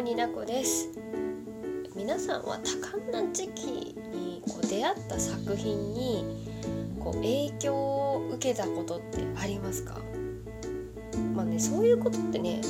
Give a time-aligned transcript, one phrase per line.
[0.00, 0.88] 郷になこです。
[1.94, 3.66] 皆さんは多感な時期
[4.14, 6.24] にこう出会った作品に
[6.98, 10.00] こう影響を受けたことってありますか？
[11.34, 12.62] まあねそういうことってね、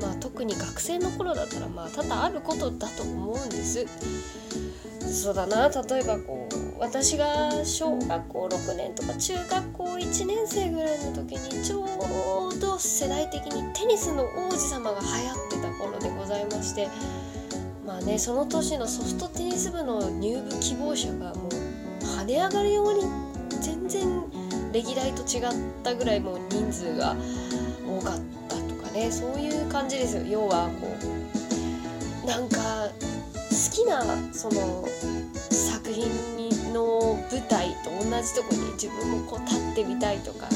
[0.00, 3.84] まあ、特に学生の頃だったらまあ多々あることだと思うんです。
[5.00, 6.47] そうだな例えばこう
[6.80, 11.84] 私が小学校6年とか中学校1年生ぐらいの時にちょ
[12.54, 16.88] うど世代的にテニスの王子様が流行ってた頃でございまして
[17.84, 23.02] まあねその年のソフトテニス部の入部希望者がもう跳ね上がるように
[23.60, 24.22] 全然
[24.72, 25.42] 歴代と違っ
[25.82, 27.16] たぐらいもう人数が
[27.86, 30.16] 多かったとかねそういう感じです。
[30.16, 30.88] よ要はこ
[32.24, 32.88] うなんか
[33.50, 34.86] 好きなその
[35.88, 40.46] 作品の舞台と同じとこに自分もこう立ってみたいとか、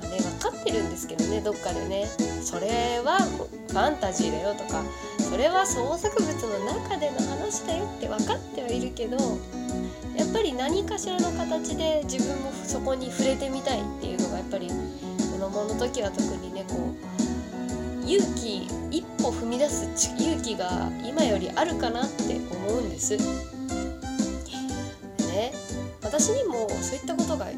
[0.00, 2.06] まあね、分かってるんですけどねどっかでね。
[2.42, 4.82] それはファンタジーだよとか。
[5.18, 9.16] それは創作物の中での話だよって分かってはいるけど
[10.16, 14.74] やっぱり何かしらの形で自分もそこに触れてみたいっていうのがやっぱり子
[15.38, 16.94] 供の時は特にねこ
[18.04, 22.36] う勇気一歩踏み出す勇気が今よりあるかなって
[22.68, 23.55] 思うんです。
[25.36, 25.52] ね
[26.02, 27.48] 私にもそういったことが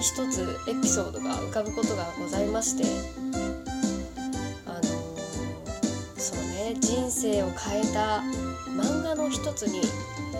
[0.00, 2.84] 一つエピソードが浮かぶことがございまして
[4.66, 4.82] あの
[6.16, 8.22] そうね人生を変えた
[8.70, 9.80] 漫画の一つに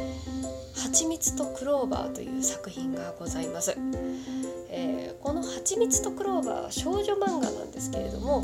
[0.76, 3.76] 「はちみつとクローバー」という作品がございます。
[4.72, 8.42] えー、この「はちみつとクローバー」は少女漫画なんですけれども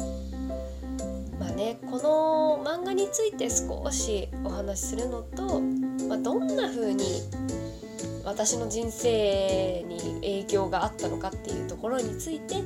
[1.38, 5.60] まあねこの漫画について少しお話しするのと、
[6.08, 7.04] まあ、どんな風に
[8.26, 12.56] 私の人生に影響があったのかっていうところについて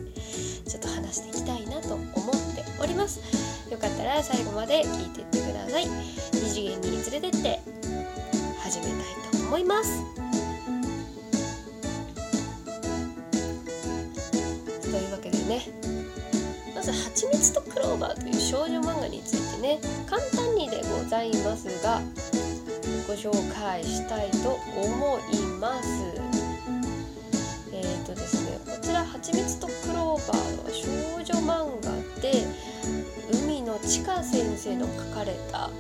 [0.67, 2.15] ちょっと話していきたいなと思っ
[2.57, 3.21] ております。
[3.71, 5.87] よかったら最後まで聞いていってください。
[6.33, 7.61] 二次元に連れてって
[8.63, 8.95] 始めたい
[9.31, 10.03] と思います。
[14.81, 15.67] というわけでね
[16.75, 19.79] まず「はちみつとクローバー」という少女漫画についてね
[20.09, 22.01] 簡単にでございますが
[23.11, 25.89] ご紹介したいと思います。
[27.73, 30.87] えーとですね、こちら「はちみつとクローバー」は少
[31.21, 32.45] 女漫画で
[33.33, 35.71] 海野千佳先生の書かれた、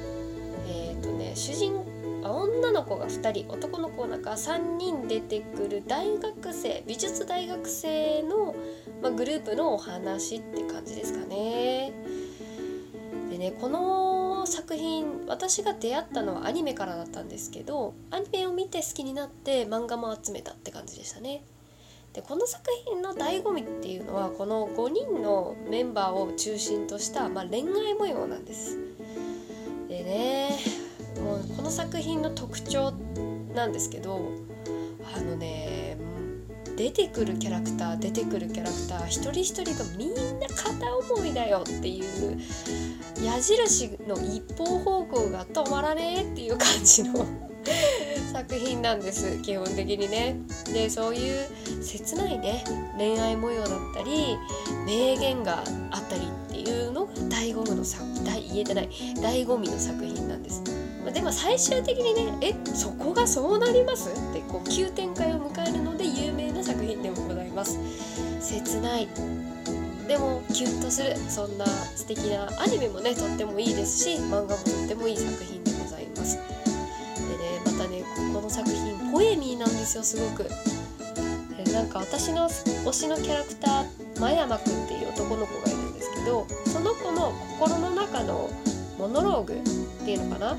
[0.66, 1.76] えーとね、主人
[2.24, 8.56] 女の子が2人男の子なんか3人出てくる大学生美術大学生の、
[9.00, 11.92] まあ、グループのお話って感じですかね。
[13.30, 14.19] でねこの
[14.50, 21.42] 作品私が出会ったのはアニメからだったんですけどアニメを見て好きになって漫画も集めたって感じでしたね。
[22.12, 28.78] でこの作品の醍醐味っていうのはこの5人のメンバーを中心とした、まあ、恋愛模様なんです。
[29.88, 30.58] でね
[31.22, 32.92] もうこの作品の特徴
[33.54, 34.32] なんですけど
[35.16, 35.79] あのね
[36.80, 42.40] 出てくるキャラクター出てくるキャラクター一人一人がみんな片思いだよっていう
[43.22, 47.26] 矢印の一方方向が止まらねえっていう感じの
[48.32, 50.36] 作品なんです基本的にね。
[50.72, 51.46] でそういう
[51.82, 52.64] 切ないね
[52.96, 54.38] 恋愛模様だったり
[54.86, 58.10] 名言があったりっていうのが醍醐味の作
[58.50, 60.79] 言えてない醍醐味の作品なんです。
[61.04, 64.10] までも最終的にねえそこがそうなります？
[64.10, 67.78] ってこう急展開を迎えるので有名な作品でもございます。
[68.40, 69.08] 切ない。
[70.08, 71.16] でもキュンとする。
[71.28, 76.36] そんな素敵なアニメもねとってもいいですし漫画もとってもいい作品でございます。
[76.36, 78.02] でねまたね
[78.34, 80.44] この作品ポエミーなんですよすごく。
[81.64, 88.50] でなんか私の推しのキャラクター真山くんっていう男の子がいるんですけどその子の心の中の
[89.00, 90.56] モノローグっていうのかな？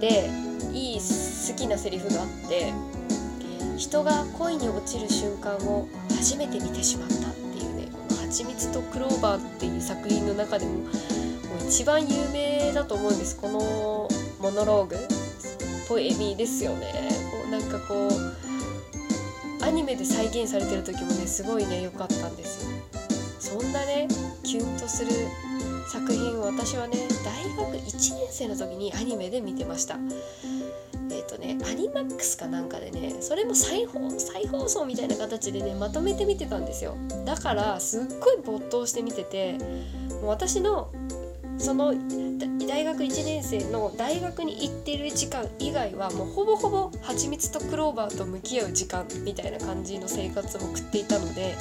[0.00, 0.30] で
[0.72, 2.72] いい好きなセリフがあって
[3.76, 7.88] 人が恋に落ちる瞬間を初めて見てしまったっていうね
[8.20, 10.88] 「はちみつとクローバー」っていう作品の中でももう
[11.68, 13.36] 一番有名だと思うんです。
[13.36, 14.08] この
[14.40, 14.96] モノローグ
[15.86, 16.92] ポエミーですよね。
[17.30, 22.70] こうなんかこうアニメで再現されてる時もねすごいね良かったんですよ。
[23.38, 24.08] そんなね
[24.42, 25.10] キュンとする
[25.88, 29.96] 作品を私はね大学1年生の時にアニメで見てました。
[31.10, 36.96] えっ、ー、とねアニマックスかなんかでねそれも再放再放送みたいな形でねまとめて見てたんですよ。
[37.24, 39.58] だからすっごい没頭して見てて
[40.20, 40.90] もう私の
[41.58, 41.94] その
[42.66, 51.54] 大学1年生の大学に行ってる時間以外はもうほぼほぼ蜂蜜とクローバーと向き合う時間みたいな感じの生活を送っていたので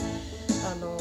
[0.71, 0.92] あの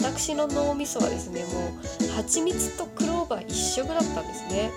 [0.00, 4.70] 私の脳みそはですねもう蜂蜜とクローバー一色だったんですね。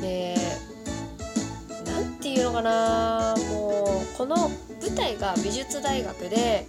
[0.00, 0.36] で
[1.86, 4.36] 何て言うのかなもうこの
[4.80, 6.66] 舞台が美術大学で、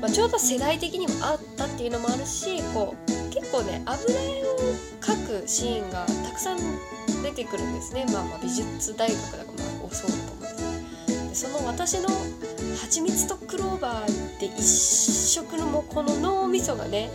[0.00, 4.56] まあ、ちょうど世代的にもあったっていうのもあるしこう結構ね油絵を
[5.00, 6.58] 描くシーンがたくさん
[7.22, 11.46] 出てくるんですね、まあ、まあ美術大学だからまあそうだと思うんです。
[11.46, 12.08] でその私の
[12.80, 17.10] 「はちみつとクローバー」で一色のもうこの脳みそがね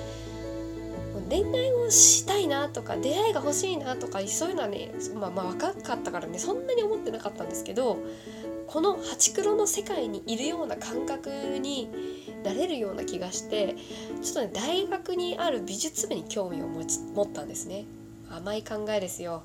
[1.30, 7.98] 恋愛をしたいなとか出会いが欲しいなとかそういうのはねまあまあ若かったからねそんなに思ってなかったんですけど
[8.68, 11.90] このハチクロの世界にいるような感覚に
[12.44, 13.76] なれるような気がして
[14.22, 17.86] ちょっとね大学にある美術部に興味を持ち持ったんですね。
[18.30, 19.44] 甘い考えですよ。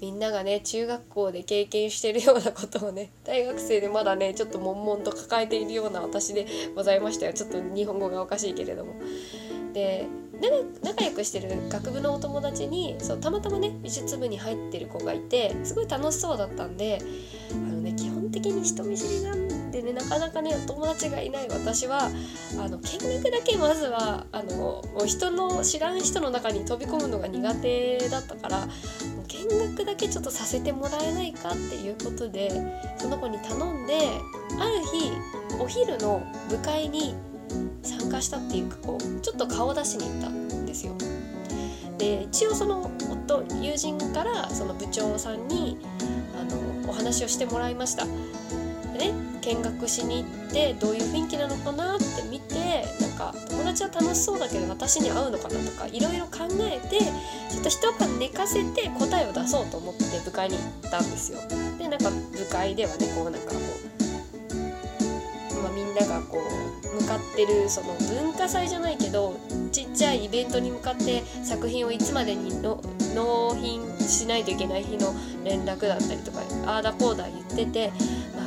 [0.00, 8.94] みんながね中学校で経験してるようなことをね 大学生でまだねちょっと悶々と抱えているような私でございましたよちょっと日本語がおかしいけれども。
[9.72, 10.08] で
[10.82, 17.00] 仲良くしてる学部のお友達にそうたまたまね美術部に入ってる子がいてすごい楽しそうだったんで
[17.52, 22.10] あのね基本的に人見知りなんでねなかなかねお友達がいない私は
[22.58, 28.68] あの見学だけまずはあのもう人の知らん人の中に飛び込むのが苦手だったから
[29.48, 32.50] 見学だけちょっとさせてもらえないかっていうことで
[32.98, 33.98] その子に頼んで
[34.58, 35.12] ある日
[35.58, 37.14] お昼の部会に
[37.82, 40.94] 参加したっていうかこうちょっと顔出しに行ったんですよ。
[41.98, 45.76] で一応その夫友人からその部長さんに
[46.34, 46.44] あ
[46.84, 48.04] のお話をしてもらいました。
[48.04, 48.10] で
[48.98, 53.09] ね見学しに行ってどういう雰囲気なのかなって見てなんか
[53.60, 61.38] 友達は楽しそうだけど私に合うのかなとかいろいろ考えてちょっと一晩寝かせて答えを出そうと思って部会に行ったんですよ。
[61.78, 63.56] でなんか部会ではねこうなんかこ
[65.52, 67.92] う、まあ、みんながこう向かってるその
[68.22, 69.38] 文化祭じゃないけど
[69.72, 72.82] ちっちゃいイベントに向かって作品をいつまでにの
[73.14, 75.14] 納品しないといけない日の
[75.44, 77.92] 連絡だったりとかああだこうだ言ってて、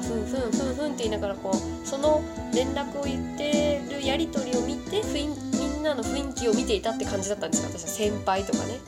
[0.08, 2.22] ふんふんふんふんって言いながらこうその
[2.54, 7.70] 連絡を言ってるやり取りを見てみんなの雰囲気を見ていたって感じだったんですよ。
[7.70, 8.80] 私は先輩とかね。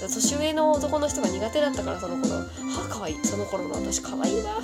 [0.00, 2.34] 年上の男の人が苦手だったからその頃。
[2.34, 2.46] は
[2.86, 4.60] あ可愛いその頃の私可愛いわ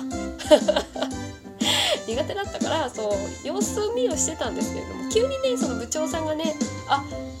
[2.07, 5.09] 苦手だったからそう様子見をしてたんですけれども。
[5.09, 6.55] 急にねその部長さんがね
[6.87, 7.03] あ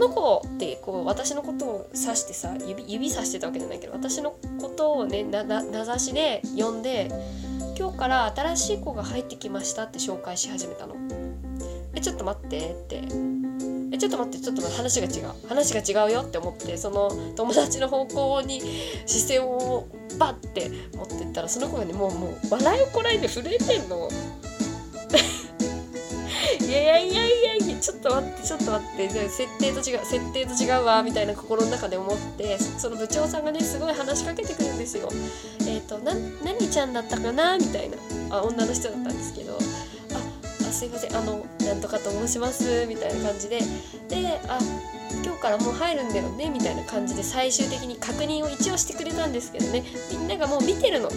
[0.00, 7.08] の子ってこう私のことを指してさ指指さしてたわけじゃないけど私のことをね名指しで呼んで
[7.78, 10.96] 今日から新しい子が入ってきましたって紹介し始めたの。
[11.94, 13.02] えちょっと待ってって
[13.92, 18.60] えちょっと待ってちょっと待って話が違う話が違うよって思ってその友達の方向に
[19.06, 19.88] 視線を
[20.18, 24.08] バッて持ってったらその子がねもうもう笑いをこらえて震えてんの。
[27.80, 35.08] ちょっと待ってちょっと待って設定と違う設定と違うわみたいな心の中で思ってその部長さんがねすごい話しかけてくるんですよ。
[35.66, 37.96] えっ、ー、とな何ちゃんだったかなみたいな。
[38.30, 39.54] あ女の人だったんですけど。
[39.54, 39.56] あ
[40.68, 43.60] あすいませんあのなんとかと申しますみたいな感じで。
[44.08, 44.58] であ
[45.24, 49.84] 今日からもう入るんだよねみたいな感じで最終的に確認を一応してくれたんですけどね。
[50.10, 51.10] みんながもう見てるの。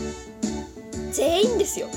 [1.11, 1.87] 全員ですよ。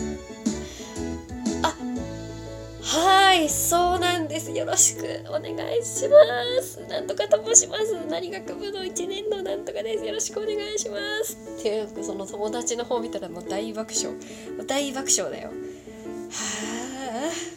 [2.97, 4.51] はいそうなんです。
[4.53, 6.81] よろしくお願いします。
[6.89, 7.95] なんとかと申します。
[8.09, 10.05] 何学部の1年のなんとかです。
[10.07, 11.37] よろしくお願いします。
[11.59, 14.17] っていうその友達の方見たらもう大爆笑。
[14.67, 15.49] 大爆笑だよ。
[15.49, 15.55] は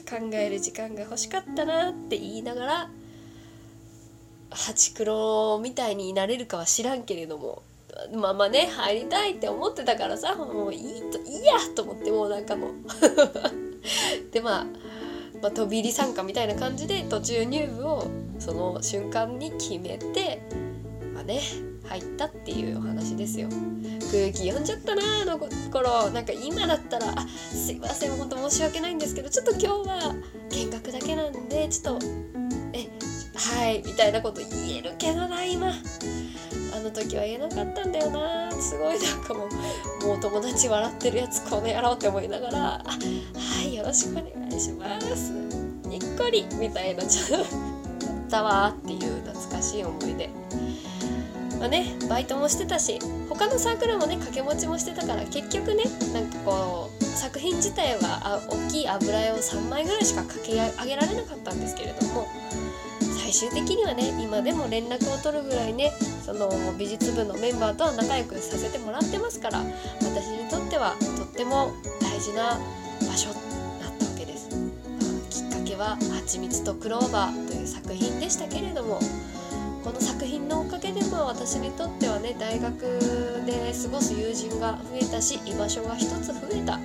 [0.10, 2.90] あ考える時間が欲しかったなって言いながら
[4.50, 7.64] ハチクロみたいになれるかは知らんけれども
[8.14, 12.72] まあまあね入りたいって思ってたからさもういいといいやと思ってもうなんかもう。
[14.32, 14.66] でまあ、
[15.42, 18.08] まあ、飛び入り参加みたいな感じで途中入部を
[18.40, 20.42] その瞬間に決めて
[21.14, 21.42] まあね
[21.88, 23.50] 入ったっていうお話ですよ。
[24.12, 25.40] 空気読んじゃったなあの
[25.72, 30.16] 頃なんか今だったら「あすいませんほんと申し訳ないんですけどちょっと今日は
[30.52, 32.06] 見学だけなんでちょっと
[32.74, 32.90] え
[33.36, 38.50] はいみたいなこと言えるけどな今あの時は言えなかったんだよな。
[38.62, 39.48] すごいなんかも
[40.02, 42.98] うもう友達笑ってるやつこの野郎って思いながら「あは
[43.59, 45.32] いよろしくお願いします」
[45.88, 47.46] にっこりみたいなちょっとやっ
[48.30, 50.30] たわっていう懐かしい思い出。
[51.60, 55.84] まあね、バイトもしてたし他のサークルもね掛け持ちもしてたから結局ね
[56.14, 62.30] なんかこう作品自体はあ大きい油絵を3枚ぐらいしか描き上げられなかったんですけれども
[63.22, 65.92] 最終的にはね今でも連絡を取るぐらいね
[66.26, 69.62] その美術部のメンバーとは仲良くさせてもらってますから
[70.02, 72.58] 私にとってはとっても大事な
[73.06, 73.49] 場所
[75.80, 79.00] は「はちみつとクローバー」という作品でしたけれども
[79.82, 82.80] この作品のおかげでま今私にとってはね大学
[83.46, 86.80] で過ごす友人が増えたし居場所が一つ増えた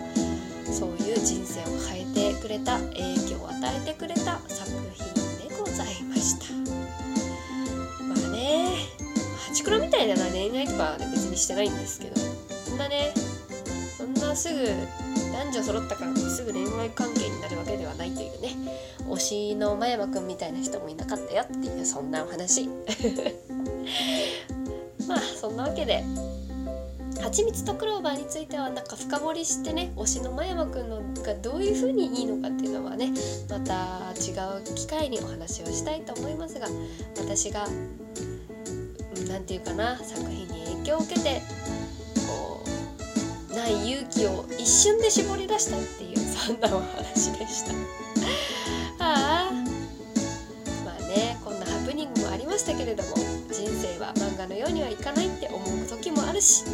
[0.73, 6.53] そういう人生を変えてくれた影響を与えてくれた作品でございました。
[8.03, 8.77] まあね
[9.47, 12.21] ハチクロみたいな恋愛とかは、別にしてないんですけど
[12.65, 13.13] そんなね
[13.97, 14.67] そんなすぐ
[15.33, 18.55] 男女揃ったからってすぐ恋愛関係になるわけではないというね
[19.09, 22.69] 推しの真山くんみたいな人もいなかったよっていうそんなお話。
[25.09, 26.03] まあそんなわけで
[27.21, 33.13] 蜂蜜とクローバーについてはなんか深掘りしてね推しの真山くんのがどういう風にいいのかっていうのはね
[33.51, 36.69] また違う機会にお話をしたいと思いますが
[37.19, 37.67] 私が
[39.29, 41.43] 何て言うかな作品に影響を受けて
[42.27, 42.63] こ
[43.51, 46.14] うない勇気を一瞬で絞り出したっていう
[46.53, 47.73] んなお話でした。
[49.05, 49.53] ああ。
[50.85, 53.17] まあねこんなハプニングもありましたけれども
[53.51, 56.65] 人生は漫画のようにはいかないって思う時もあるし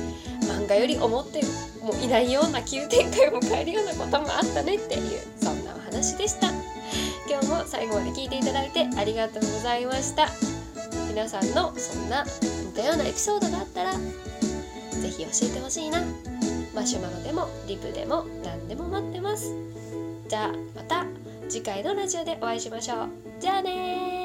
[0.42, 1.40] 漫画より思って
[1.82, 6.50] もいないような急展開を迎えるようなこともあったねっていうそんなお話でした。
[7.28, 10.28] 今日も最後まで聞いていただいてありがとうございました。
[11.08, 16.02] 皆さんのそんな似たようなエピソードがあったら是非教えてほしいな。
[16.74, 19.54] マシュマロでもリプでも何でも待ってます。
[20.28, 21.04] じゃあまた
[21.48, 23.08] 次回のラジオでお会いしましょう。
[23.40, 24.19] じゃあね